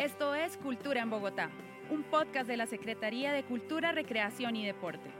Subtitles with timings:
[0.00, 1.50] Esto es Cultura en Bogotá,
[1.90, 5.12] un podcast de la Secretaría de Cultura, Recreación y Deporte.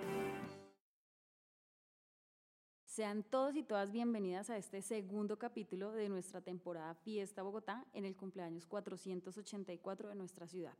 [2.87, 8.07] Sean todos y todas bienvenidas a este segundo capítulo de nuestra temporada Fiesta Bogotá en
[8.07, 10.79] el cumpleaños 484 de nuestra ciudad.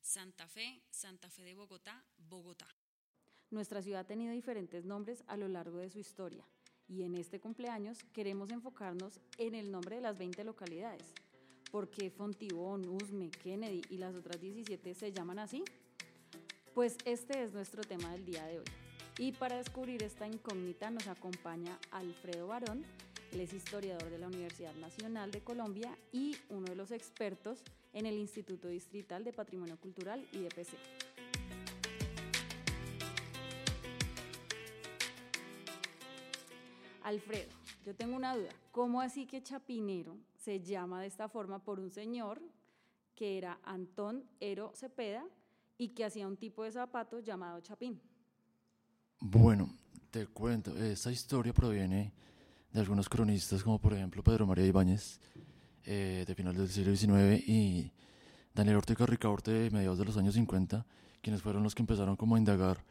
[0.00, 2.66] Santa Fe, Santa Fe de Bogotá, Bogotá.
[3.52, 6.44] Nuestra ciudad ha tenido diferentes nombres a lo largo de su historia
[6.88, 11.14] y en este cumpleaños queremos enfocarnos en el nombre de las 20 localidades.
[11.70, 15.64] ¿Por qué Fontibón, Usme, Kennedy y las otras 17 se llaman así?
[16.74, 18.64] Pues este es nuestro tema del día de hoy.
[19.18, 22.84] Y para descubrir esta incógnita nos acompaña Alfredo Barón,
[23.32, 28.06] él es historiador de la Universidad Nacional de Colombia y uno de los expertos en
[28.06, 30.76] el Instituto Distrital de Patrimonio Cultural y de PC.
[37.02, 37.50] Alfredo,
[37.84, 38.50] yo tengo una duda.
[38.70, 40.16] ¿Cómo así que Chapinero
[40.48, 42.40] se llama de esta forma por un señor
[43.14, 45.22] que era Antón Ero Cepeda
[45.76, 48.00] y que hacía un tipo de zapato llamado chapín?
[49.20, 49.68] Bueno,
[50.10, 52.14] te cuento, esta historia proviene
[52.72, 55.20] de algunos cronistas como por ejemplo Pedro María Ibáñez
[55.84, 57.92] eh, de finales del siglo XIX y
[58.54, 60.86] Daniel Ortega Ricaurte de mediados de los años 50,
[61.20, 62.82] quienes fueron los que empezaron como a indagar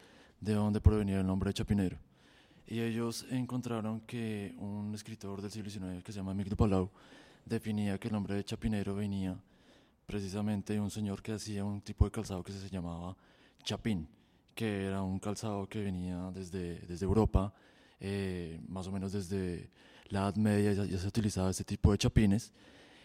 [0.42, 1.98] de dónde provenía el nombre de Chapinero.
[2.68, 6.92] Y ellos encontraron que un escritor del siglo XIX que se llama Miguel Palau
[7.48, 9.38] definía que el nombre de Chapinero venía
[10.06, 13.16] precisamente de un señor que hacía un tipo de calzado que se llamaba
[13.64, 14.08] chapín
[14.58, 17.54] que era un calzado que venía desde, desde Europa,
[18.00, 19.70] eh, más o menos desde
[20.08, 22.52] la Edad Media ya, se utilizaba este tipo de chapines.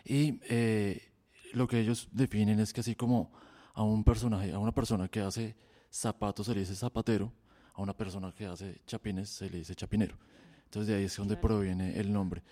[0.03, 1.12] Y eh,
[1.53, 3.31] lo que ellos definen es que así como
[3.75, 5.55] a un personaje, a una persona que hace
[5.91, 7.31] zapatos se le dice zapatero,
[7.75, 10.17] a una persona que hace chapines se le dice chapinero.
[10.65, 12.43] Entonces de ahí es donde proviene el nombre.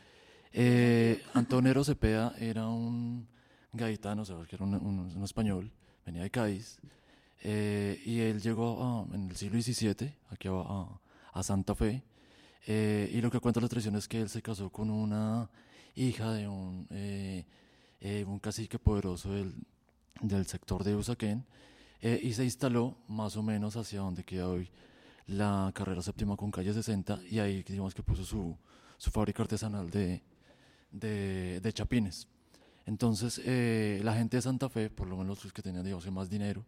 [0.53, 3.29] Eh, Antonero Cepeda era un
[3.73, 5.71] gaitano, o sea, era un, español,
[6.05, 6.79] venía de Cádiz,
[7.43, 10.87] eh, y él llegó en el siglo XVII aquí a,
[11.33, 12.03] a Santa Fe.
[12.67, 15.49] Eh, y lo que cuenta la tradición es que él se casó con una
[15.95, 17.45] hija de un, eh,
[18.27, 19.55] un cacique poderoso del,
[20.21, 21.45] del sector de Usaquén
[22.03, 24.71] y se instaló más o menos hacia donde queda hoy
[25.27, 28.57] la carrera séptima con calle 60 y ahí digamos que puso su,
[28.97, 30.23] su fábrica artesanal de,
[30.91, 32.27] de, de chapines.
[32.87, 33.39] Entonces
[34.03, 36.65] la gente de Santa Fe, por lo menos los que tenían digamos, más dinero,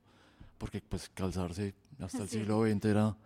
[0.58, 3.16] porque pues calzarse hasta el siglo XX era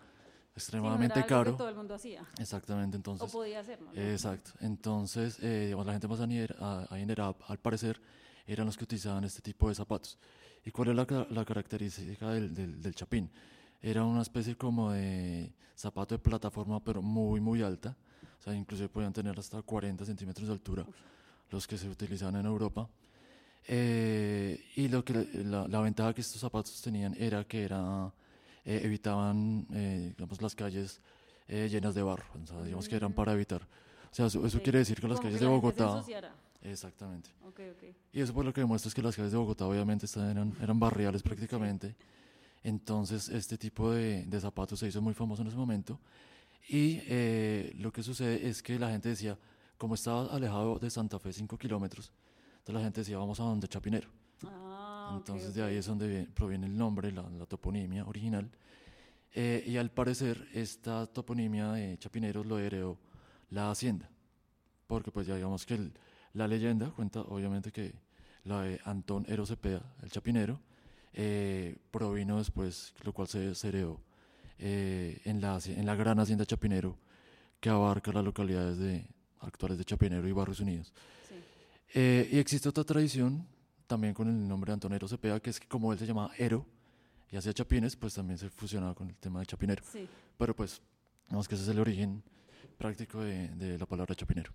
[0.56, 1.52] extremadamente caro.
[1.52, 2.26] que todo el mundo hacía.
[2.38, 3.28] Exactamente, entonces.
[3.28, 3.90] O podía hacerlo.
[3.94, 4.52] Exacto.
[4.60, 8.00] Entonces, eh, digamos, la gente más adinerada, al parecer,
[8.46, 10.18] eran los que utilizaban este tipo de zapatos.
[10.64, 13.30] ¿Y cuál es la, la característica del, del, chapín?
[13.82, 17.96] Era una especie como de zapato de plataforma, pero muy, muy alta.
[18.38, 20.86] O sea, inclusive podían tener hasta 40 centímetros de altura,
[21.50, 22.88] los que se utilizaban en Europa.
[23.68, 25.12] Eh, y lo que
[25.44, 28.12] la, ventaja que estos zapatos tenían era que era,
[28.64, 31.00] eh, evitaban eh, digamos, las calles
[31.48, 33.62] llenas de barro, o sea, digamos que eran para evitar.
[33.62, 36.02] O sea, eso, quiere decir que las calles de Bogotá...
[36.62, 37.30] Exactamente.
[37.48, 37.94] Okay, okay.
[38.12, 40.80] Y eso por lo que demuestra es que las calles de Bogotá obviamente eran, eran
[40.80, 41.94] barriales prácticamente.
[42.64, 46.00] Entonces este tipo de, de, zapatos se hizo muy famoso en ese momento.
[46.68, 47.00] Y
[47.78, 49.38] lo que sucede es que la gente decía,
[49.78, 52.12] como estaba alejado de Santa Fe 5 kilómetros,
[52.58, 54.08] entonces la gente decía, vamos a donde Chapinero.
[54.44, 58.50] Ah, Entonces de ahí es donde proviene el nombre, la, toponimia original.
[59.34, 62.98] Eh, y al parecer esta toponimia de Chapinero lo heredó
[63.50, 64.08] la hacienda.
[64.86, 65.90] Porque pues ya digamos que
[66.32, 67.94] la leyenda cuenta obviamente que
[68.44, 70.60] la de Antón Ero Cepeda, el Chapinero,
[71.12, 74.00] eh, provino después, lo cual se, heredó
[74.58, 76.98] eh, en, la, en la gran hacienda Chapinero
[77.60, 79.06] que abarca las localidades de,
[79.40, 80.92] actuales de Chapinero y Barrios Unidos.
[81.94, 83.46] Eh, y existe otra tradición,
[83.86, 86.66] también con el nombre de Antonero Cepeda, que es que como él se llamaba Ero
[87.30, 89.82] y hacía chapines, pues también se fusionaba con el tema de chapinero.
[89.90, 90.08] Sí.
[90.36, 90.82] Pero pues,
[91.26, 92.22] digamos que ese es el origen
[92.78, 94.52] práctico de, de la palabra chapinero.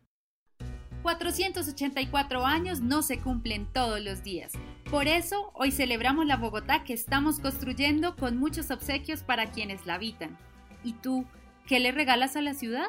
[1.02, 4.54] 484 años no se cumplen todos los días.
[4.92, 9.94] Por eso, hoy celebramos la Bogotá que estamos construyendo con muchos obsequios para quienes la
[9.94, 10.38] habitan.
[10.84, 11.26] ¿Y tú,
[11.66, 12.88] qué le regalas a la ciudad?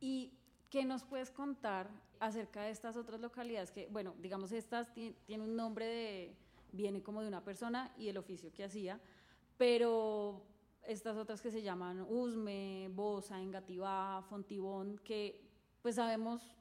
[0.00, 0.32] ¿Y
[0.70, 1.88] qué nos puedes contar
[2.18, 6.36] acerca de estas otras localidades que, bueno, digamos, estas tienen un nombre de,
[6.72, 9.00] viene como de una persona y el oficio que hacía,
[9.56, 10.44] pero
[10.82, 15.48] estas otras que se llaman Usme, Bosa, Engativá, Fontibón, que
[15.80, 16.56] pues sabemos,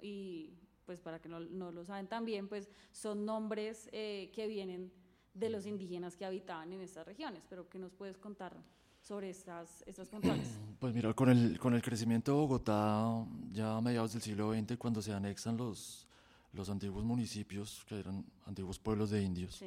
[0.00, 0.52] y
[0.86, 4.92] pues para que no, no lo saben también, pues son nombres eh, que vienen
[5.34, 8.56] de los indígenas que habitaban en estas regiones, pero ¿qué nos puedes contar
[9.02, 10.48] sobre estas, estas puntuales?
[10.78, 14.76] Pues mira, con el, con el crecimiento de Bogotá, ya a mediados del siglo XX,
[14.76, 16.06] cuando se anexan los,
[16.52, 19.62] los antiguos municipios, que eran antiguos pueblos de indios.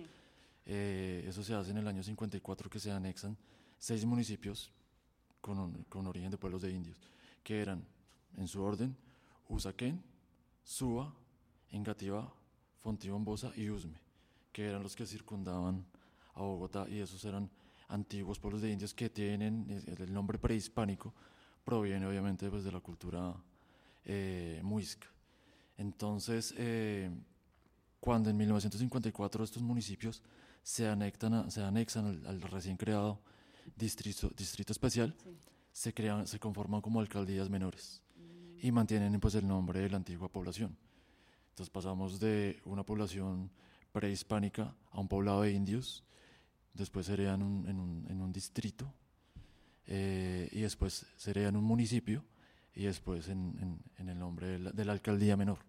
[0.68, 3.36] Eh, eso se hace en el año 54 que se anexan
[3.80, 4.72] seis municipios
[5.42, 6.98] con, con origen de pueblos de indios,
[7.44, 7.84] que eran,
[8.38, 8.96] en su orden,
[9.48, 10.00] Usaquén,
[10.70, 11.12] Suba,
[11.72, 12.32] Engativá,
[12.84, 14.00] Fontibombosa y Usme,
[14.52, 15.84] que eran los que circundaban
[16.36, 17.50] a Bogotá y esos eran
[17.88, 21.12] antiguos pueblos de indios que tienen el nombre prehispánico,
[21.66, 23.34] proviene obviamente pues, de la cultura
[24.06, 25.08] eh, muisca.
[25.76, 27.10] Entonces, eh,
[28.00, 30.22] cuando en 1954 estos municipios
[30.62, 33.20] se, anexan, se anexan al, recién creado
[33.76, 35.16] distrito, distrito especial,
[35.72, 38.04] se, crean, se conforman como alcaldías menores
[38.62, 40.76] y mantienen pues, el nombre de la antigua población.
[41.50, 43.50] Entonces pasamos de una población
[43.92, 46.04] prehispánica a un poblado de indios,
[46.74, 48.94] después sería en un, en un, en un distrito
[49.86, 52.24] eh, y después sería en un municipio
[52.76, 55.60] y después en, en, el nombre de la, alcaldía menor.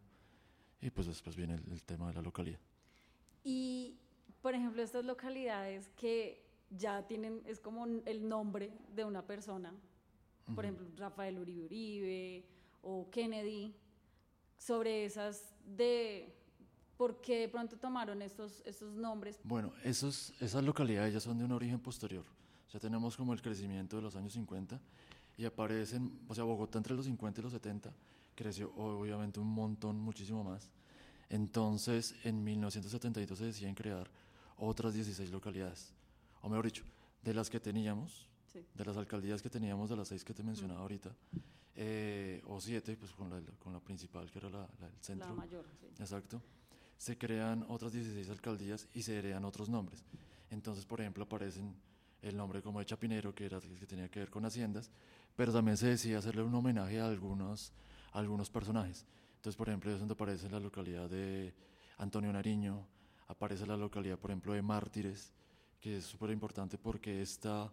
[0.81, 2.61] Y pues después viene el, tema de la localidad.
[3.43, 3.97] Y,
[4.43, 9.75] por ejemplo, estas localidades que ya tienen, es como el nombre de una persona,
[10.55, 12.45] por ejemplo, Rafael Uribe Uribe
[12.83, 13.75] o Kennedy,
[14.59, 16.35] sobre esas de
[16.97, 19.39] por qué de pronto tomaron estos, estos nombres.
[19.43, 22.25] Bueno, esos, esas localidades ya son de un origen posterior.
[22.73, 24.79] Ya tenemos como el crecimiento de los años 50
[25.39, 27.93] y aparecen, o sea, Bogotá entre los 50 y los 70
[28.35, 30.71] creció obviamente un montón, muchísimo más.
[31.29, 34.11] Entonces, en 1972 se deciden crear
[34.57, 35.95] otras 16 localidades,
[36.43, 36.85] o mejor dicho,
[37.23, 40.81] de las que teníamos, de las alcaldías que teníamos, de las seis que te mencionaba
[40.81, 41.15] ahorita,
[41.77, 45.29] eh, o siete, pues con la, con la principal, que era la, el centro.
[45.29, 45.87] La mayor, sí.
[45.99, 46.43] Exacto.
[46.97, 50.05] Se crean otras 16 alcaldías y se heredan otros nombres.
[50.51, 51.75] Entonces, por ejemplo, aparecen
[52.23, 54.91] el nombre como de Chapinero, que, era, que tenía que ver con haciendas,
[55.37, 57.73] pero también se decía hacerle un homenaje a algunos,
[58.13, 59.07] algunos personajes.
[59.37, 61.55] Entonces, por ejemplo, es donde aparece la localidad de
[61.99, 62.87] Antonio Nariño,
[63.29, 65.33] aparece la localidad, por ejemplo, de Mártires,
[65.81, 67.73] que es súper importante porque esta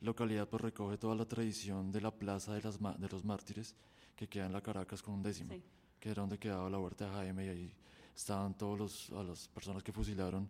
[0.00, 3.74] localidad pues, recoge toda la tradición de la plaza de, las, de los mártires
[4.16, 5.54] que queda en la Caracas con un décimo,
[5.98, 7.74] que era donde quedaba la huerta de Jaime y ahí
[8.14, 10.48] estaban todas las personas que fusilaron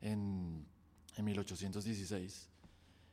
[0.00, 0.66] en,
[1.16, 2.48] en 1816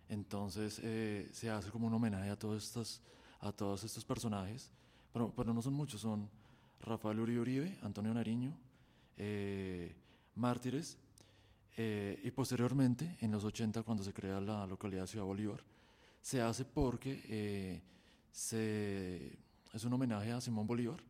[0.09, 3.01] entonces eh, se hace como un homenaje a todos estos,
[3.39, 4.71] a todos estos personajes,
[5.11, 6.29] pero, pero no son muchos, son
[6.81, 8.55] Rafael Uribe Uribe, Antonio Nariño,
[9.17, 9.95] eh,
[10.35, 10.97] Mártires,
[11.77, 15.63] eh, y posteriormente, en los 80, cuando se crea la localidad de Ciudad Bolívar,
[16.21, 17.81] se hace porque
[18.31, 19.37] se,
[19.73, 21.01] es un homenaje a Simón Bolívar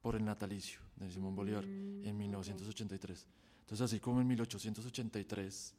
[0.00, 3.26] por el natalicio de Simón Bolívar en 1983.
[3.26, 5.74] Mm, Entonces, así como en 1883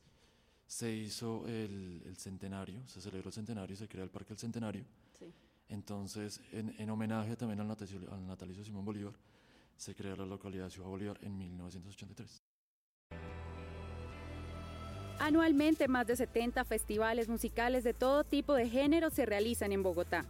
[0.68, 4.84] se hizo el, el, centenario, se celebró el centenario, se creó el Parque del Centenario.
[5.18, 5.26] Sí.
[5.70, 9.14] Entonces, en, en, homenaje también al natalicio, al natalicio Simón Bolívar,
[9.78, 12.44] se creó la localidad de Ciudad Bolívar en 1983.
[15.20, 20.26] Anualmente, más de 70 festivales musicales de todo tipo de género se realizan en Bogotá.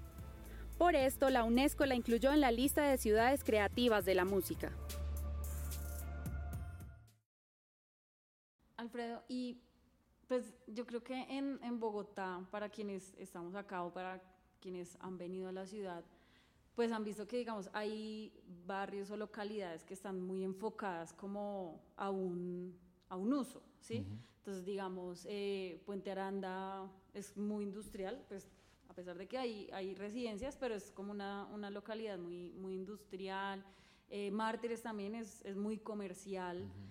[0.77, 4.71] Por esto, la UNESCO la incluyó en la lista de ciudades creativas de la música.
[8.77, 9.59] Alfredo, y
[10.27, 14.21] pues yo creo que en, en, Bogotá, para quienes estamos acá o para
[14.61, 16.03] quienes han venido a la ciudad,
[16.75, 18.31] pues han visto que, digamos, hay
[18.65, 22.77] barrios o localidades que están muy enfocadas como a un,
[23.09, 24.05] a un uso, ¿sí?
[24.39, 28.47] Entonces, digamos, eh, Puente Aranda es muy industrial, pues
[28.87, 32.75] a pesar de que hay, hay residencias, pero es como una, una localidad muy, muy
[32.75, 33.63] industrial.
[34.09, 36.87] Eh, Mártires también es, es muy comercial, uh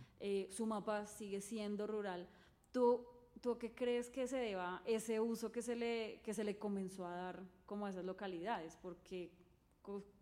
[0.51, 2.27] Sumapaz sigue siendo rural.
[2.73, 3.07] ¿Tú
[3.41, 7.07] ¿Tú qué crees que se deba ese uso que se le, que se le comenzó
[7.07, 8.77] a dar como a esas localidades?
[8.81, 9.31] Porque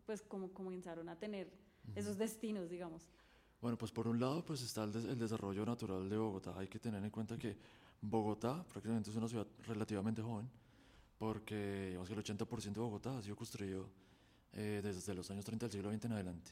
[0.04, 1.50] pues como comenzaron a tener
[1.94, 3.08] esos destinos, digamos.
[3.61, 6.54] Bueno, pues por un lado pues está el, desarrollo natural de Bogotá.
[6.56, 7.56] Hay que tener en cuenta que
[8.00, 10.49] Bogotá prácticamente es una ciudad relativamente joven,
[11.18, 13.88] porque digamos que el 80% de Bogotá ha sido construido
[14.52, 16.50] eh, desde los años 30 del siglo XX en adelante.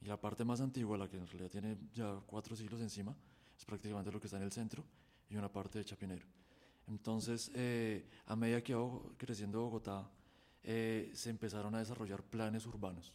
[0.00, 3.14] Y la parte más antigua, la que en realidad tiene ya cuatro siglos encima,
[3.58, 4.84] es prácticamente lo que está en el centro
[5.28, 6.26] y una parte de Chapinero.
[6.86, 10.10] Entonces, eh, a medida que iba creciendo Bogotá,
[10.62, 13.12] eh, se empezaron a desarrollar planes urbanos.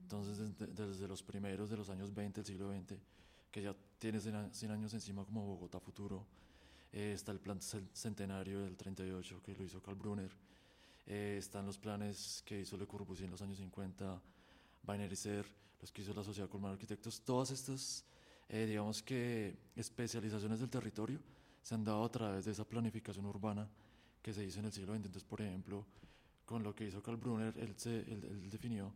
[0.00, 2.98] Entonces, desde, los primeros de los años 20 del siglo XX,
[3.50, 6.24] que ya tiene 100 años encima como Bogotá Futuro,
[6.92, 10.30] eh, está el plan centenario del 38 que lo hizo Carl Brunner,
[11.06, 14.20] están los planes que hizo Le Corbusier en los años 50,
[15.14, 15.46] Ser,
[15.80, 18.04] los que hizo la Sociedad Colmar Arquitectos, todas estas,
[18.48, 21.18] digamos que, especializaciones del territorio
[21.62, 23.68] se han dado a través de esa planificación urbana
[24.22, 25.06] que se hizo en el siglo XX.
[25.06, 25.84] Entonces, por ejemplo,
[26.44, 28.92] con lo que hizo Karl Brunner, él, se, él, definió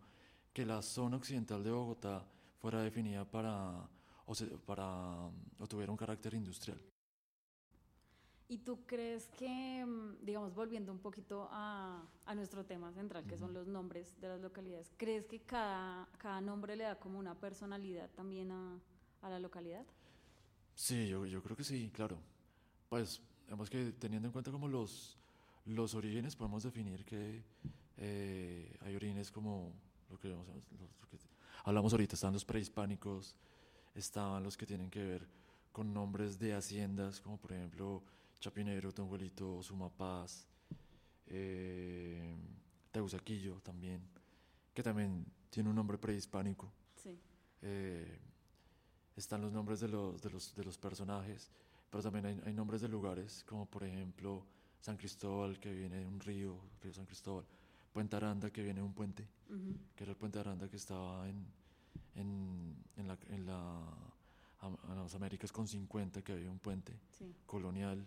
[0.52, 2.24] que la zona occidental de Bogotá
[2.58, 3.88] fuera definida para
[4.26, 4.34] o,
[4.66, 6.80] para, o tuviera un carácter industrial.
[8.48, 13.38] ¿Y tú crees que, mm, digamos, volviendo un poquito a, a nuestro tema central, que
[13.38, 17.34] son los nombres de las localidades, ¿crees que cada, cada nombre le da como una
[17.34, 18.78] personalidad también a,
[19.22, 19.86] a la localidad?
[20.74, 22.18] Sí, yo, yo, creo que sí, claro.
[22.90, 25.16] Pues, digamos que teniendo en cuenta como los,
[25.64, 27.42] los orígenes, podemos definir que
[27.96, 29.72] eh, hay orígenes como
[30.12, 30.44] lo que, lo
[31.10, 31.18] que
[31.64, 33.36] hablamos ahorita, están los prehispánicos,
[33.94, 35.28] estaban los que tienen que ver
[35.72, 38.02] con nombres de haciendas, como por ejemplo
[38.38, 40.46] Chapinero, Tonguelito, Sumapaz,
[41.26, 42.36] eh,
[42.90, 44.02] Teusaquillo también,
[44.74, 46.70] que también tiene un nombre prehispánico.
[46.96, 47.18] Sí.
[47.62, 48.18] Eh,
[49.16, 51.50] están los nombres de los, de los, de los personajes,
[51.90, 54.44] pero también hay, hay, nombres de lugares, como por ejemplo
[54.80, 57.46] San Cristóbal, que viene de un río, Río San Cristóbal,
[57.92, 59.26] Puente Aranda, que viene de un puente,
[59.94, 61.44] que era el Puente Aranda que estaba en,
[62.14, 63.80] en, en, la, en, la,
[64.94, 66.92] las Américas con 50, que había un puente
[67.46, 68.06] colonial.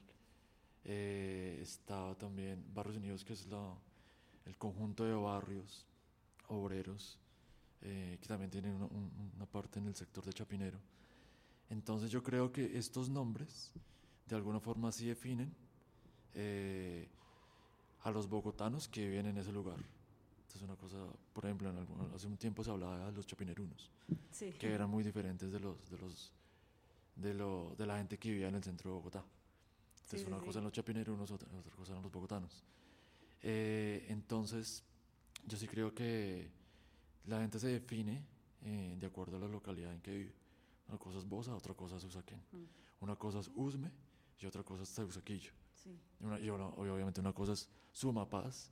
[0.83, 3.73] Eh, estaba también Barrios Unidos, que es la,
[4.45, 5.85] el conjunto de barrios
[6.47, 7.17] obreros,
[7.81, 10.79] eh, que también tiene una, parte en el sector de Chapinero.
[11.69, 13.71] Entonces yo creo que estos nombres
[14.27, 15.53] de alguna forma sí definen
[16.33, 17.07] eh,
[18.05, 19.77] a los bogotanos que viven en ese lugar
[20.55, 20.97] es una cosa,
[21.33, 21.77] por ejemplo, en
[22.13, 23.91] hace un tiempo se hablaba de los chapinerunos,
[24.57, 26.31] que eran muy diferentes de los, de los,
[27.15, 29.23] de, lo, de la gente que vivía en el centro de Bogotá.
[30.03, 32.63] Entonces, una cosa en los chapinerunos, otra, otra cosa en los bogotanos.
[33.41, 34.83] Eh, entonces,
[35.45, 36.49] yo sí creo que
[37.25, 38.23] la gente se define
[38.63, 40.33] eh, de acuerdo a la localidad en que vive.
[40.87, 42.39] Una cosa es Bosa, otra cosa es Usaquén.
[42.51, 43.03] Mm.
[43.03, 43.91] Una cosa es Usme
[44.39, 45.51] y otra cosa es Teusaquillo.
[46.19, 48.71] Una, y, obviamente una cosa es Sumapaz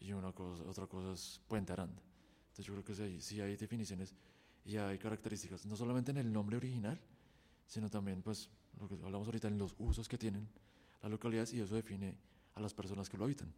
[0.00, 2.02] y una otra cosa es Puente Aranda.
[2.44, 4.14] Entonces yo creo que sí, sí hay definiciones
[4.64, 7.00] y hay características, no solamente en el nombre original,
[7.66, 10.48] sino también, pues, lo que hablamos ahorita, en los usos que tienen
[11.02, 12.16] las localidades y eso define
[12.54, 13.52] a las personas que lo habitan.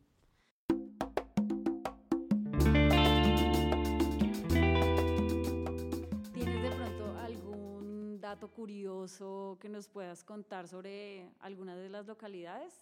[8.26, 12.72] Dato curioso que nos puedas contar sobre alguna de las localidades?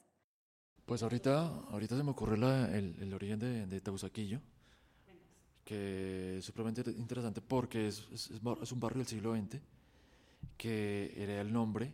[0.87, 4.41] Pues ahorita, ahorita se me ocurre el, el, origen de, de, Teusaquillo,
[5.65, 9.61] que es supremamente interesante porque es, es, es, un barrio del siglo XX
[10.57, 11.93] que era el nombre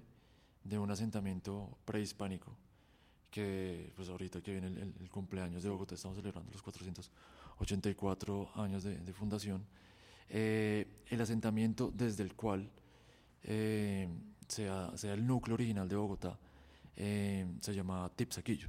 [0.62, 2.52] de un asentamiento prehispánico
[3.30, 8.97] que pues ahorita que viene el, cumpleaños de Bogotá, estamos celebrando los 484 años de,
[8.97, 9.64] de fundación,
[10.28, 12.71] eh, el asentamiento desde el cual
[13.44, 14.09] eh,
[14.49, 16.38] sea, sea, el núcleo original de Bogotá
[16.97, 18.68] eh, se llamaba Tipsaquillo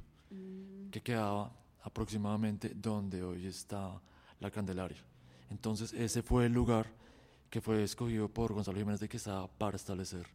[0.90, 1.52] que quedaba
[1.82, 4.00] aproximadamente donde hoy está
[4.40, 5.02] la Candelaria.
[5.50, 6.86] Entonces ese fue el lugar
[7.50, 10.26] que fue escogido por Gonzalo Jiménez de Quesada para establecer,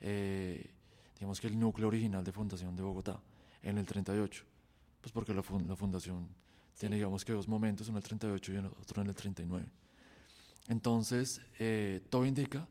[0.00, 0.70] eh,
[1.14, 3.20] digamos que el núcleo original de fundación de Bogotá
[3.62, 4.44] en el 38,
[5.00, 6.28] pues porque la, la fundación
[6.78, 9.66] tiene digamos que dos momentos, uno en el 38 y otro en el 39.
[10.68, 12.68] Entonces eh, todo indica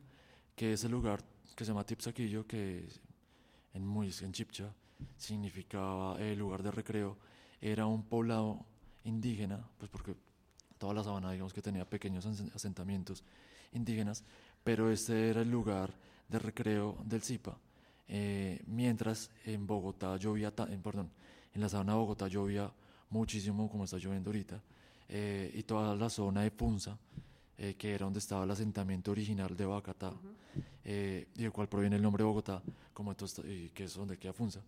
[0.58, 1.22] que ese lugar
[1.54, 2.88] que se llama Tipsaquillo, que
[3.74, 4.74] en, muy, en Chipcha,
[5.16, 7.16] significaba el lugar de recreo,
[7.60, 8.66] era un poblado
[9.04, 10.16] indígena, pues porque
[10.76, 13.22] toda la sabana digamos que tenía pequeños asentamientos
[13.72, 14.24] indígenas,
[14.64, 15.94] pero este era el lugar
[16.28, 17.56] de recreo del Zipa.
[18.08, 21.08] Eh, mientras en Bogotá llovía, en, perdón,
[21.54, 22.68] en la sabana de Bogotá llovía
[23.10, 24.60] muchísimo como está lloviendo ahorita,
[25.08, 26.98] eh, y toda la zona de Punza,
[27.58, 30.14] eh, que era donde estaba el asentamiento original de Bacatá,
[30.84, 32.62] y del cual proviene el nombre Bogotá,
[32.94, 34.62] como y que es donde queda Funza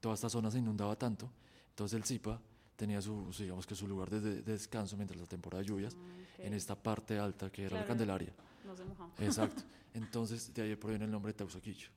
[0.00, 1.30] toda esta zona se inundaba tanto,
[1.70, 2.40] entonces el Zipa
[2.76, 6.54] tenía su, digamos que su lugar de, descanso mientras la temporada de lluvias ah, en
[6.54, 8.32] esta parte alta que era la Candelaria.
[8.64, 9.10] No se mojaba.
[9.18, 9.62] Exacto.
[9.94, 11.88] Entonces de ahí proviene el nombre de Teusaquillo,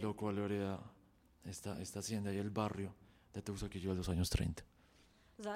[0.00, 0.80] lo cual hereda
[1.44, 2.92] esta, esta hacienda y el barrio
[3.32, 4.64] de Teusaquillo de los años 30.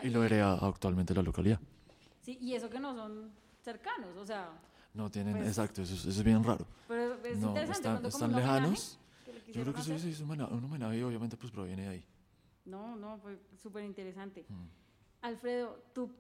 [0.02, 1.58] y lo hereda actualmente la localidad.
[2.22, 3.30] Sí, y eso que no son
[3.66, 4.52] cercanos, o sea...
[4.94, 6.64] No tienen, pues exacto, eso, es bien raro.
[6.88, 8.98] Pero es no, están, están lejanos.
[9.52, 12.04] Yo creo que sí, es un homenaje, obviamente pues proviene de ahí.
[12.64, 14.46] No, no, fue súper interesante.
[14.48, 14.68] Mm.
[15.22, 16.10] Alfredo, ¿tú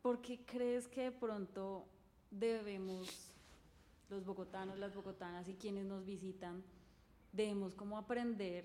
[0.00, 1.86] por qué crees que de pronto
[2.30, 3.32] debemos,
[4.08, 6.64] los bogotanos, las bogotanas y quienes nos visitan,
[7.32, 8.64] debemos como aprender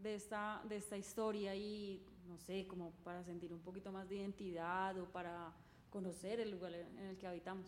[0.00, 4.16] de esta, de esta historia y, no sé, como para sentir un poquito más de
[4.16, 5.52] identidad o para
[5.90, 7.66] conocer el lugar en el que habitamos?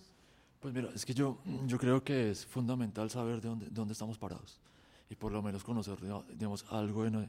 [0.60, 4.18] Pues mira, es que yo, yo creo que es fundamental saber de dónde, dónde estamos
[4.18, 4.60] parados
[5.08, 5.98] y por lo menos conocer
[6.34, 7.28] digamos, algo de,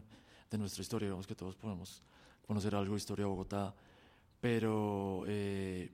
[0.51, 1.07] de nuestra historia.
[1.07, 2.01] Digamos que todos podemos
[2.45, 3.74] conocer algo de historia de Bogotá,
[4.41, 5.89] pero eh,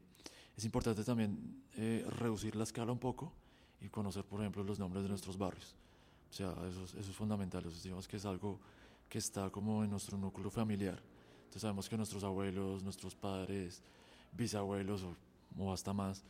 [0.56, 3.32] es importante también eh, reducir la escala un poco
[3.82, 5.76] y conocer, por ejemplo, los nombres de nuestros barrios.
[6.32, 8.60] O sea, eso, es- eso es fundamental, eso digamos que es algo
[9.08, 11.00] que está como en nuestro núcleo familiar.
[11.40, 13.82] Entonces sabemos que nuestros abuelos, nuestros padres,
[14.34, 15.16] bisabuelos o,
[15.60, 16.24] o hasta más,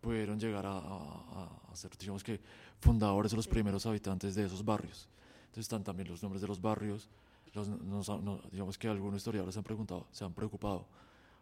[0.00, 2.40] pudieron llegar a, a- a ser, digamos que,
[2.80, 5.08] fundadores o los primeros habitantes de esos barrios.
[5.46, 7.08] Entonces están también los nombres de los barrios,
[7.54, 10.86] los, nos- no- digamos que algunos historiadores se han preguntado, se han preocupado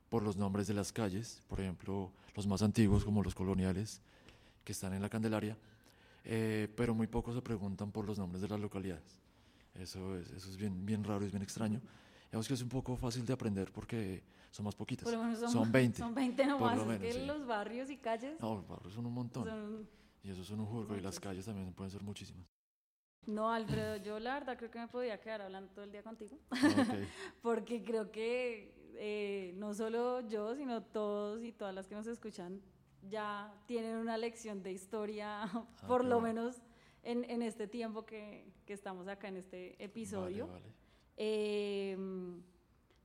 [0.08, 4.00] por los nombres de las calles, por ejemplo, los más antiguos como los coloniales
[4.64, 5.56] que están en la Candelaria,
[6.24, 9.18] eh, pero muy pocos se preguntan por los nombres de las localidades.
[9.74, 11.80] Eso es, eso es bien, bien raro, es bien extraño.
[12.34, 15.04] Digamos que es un poco fácil de aprender porque son más poquitas.
[15.04, 15.98] Por lo menos son, Son 20.
[16.00, 16.74] Son 20 nomás.
[16.74, 17.26] lo es menos, que sí.
[17.26, 19.44] los barrios y calles No, los barrios son un montón.
[19.44, 19.88] son...
[20.24, 20.96] Y eso son un jurgo.
[20.96, 22.44] Y las calles también pueden ser muchísimas.
[23.24, 26.36] No, Alfredo, yo la verdad creo que me podía quedar hablando todo el día contigo.
[26.50, 26.56] Ah.
[27.40, 32.60] Porque creo que eh, no solo yo, sino todos y todas las que nos escuchan
[33.08, 35.42] ya tienen una lección de historia,
[35.86, 36.62] por qué lo menos
[37.04, 40.48] en, en este tiempo que, que estamos acá en este episodio.
[40.48, 40.83] Vale, vale.
[41.16, 41.96] Eh,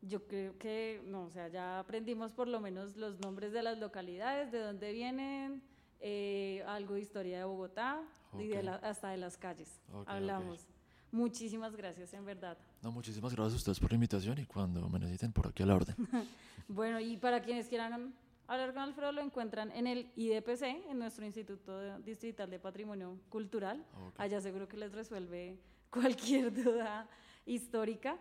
[0.02, 3.78] yo creo que, no, o sea, ya aprendimos por lo menos los nombres de las
[3.78, 5.62] localidades, de dónde vienen,
[6.00, 8.02] eh, algo de historia de Bogotá
[8.40, 9.82] y de la- hasta de las calles.
[9.92, 10.10] Ok, ok.
[10.10, 10.68] Hablamos.
[11.12, 12.58] Muchísimas gracias, en verdad.
[12.82, 15.66] No, muchísimas gracias a ustedes por la invitación y cuando me necesiten por aquí a
[15.66, 15.96] la orden.
[16.72, 18.14] Bueno, y para quienes quieran
[18.46, 23.84] hablar con Alfredo, lo encuentran en el IDPC, en nuestro Instituto Distrital de Patrimonio Cultural.
[24.20, 25.58] Allá seguro que les resuelve
[25.90, 27.10] cualquier duda
[27.50, 28.18] histórica.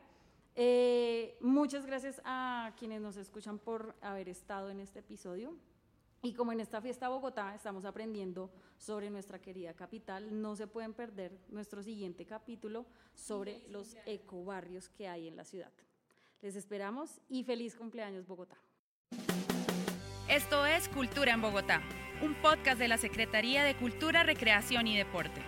[0.54, 5.54] Eh, muchas gracias a quienes nos escuchan por haber estado en este episodio.
[6.20, 10.94] Y como en esta fiesta Bogotá estamos aprendiendo sobre nuestra querida capital, no se pueden
[10.94, 15.70] perder nuestro siguiente capítulo sobre los ecobarrios que hay en la ciudad.
[16.40, 18.56] Les esperamos y feliz cumpleaños Bogotá.
[20.28, 21.82] Esto es Cultura en Bogotá,
[22.22, 25.40] un podcast de la Secretaría de Cultura, Recreación y Deporte.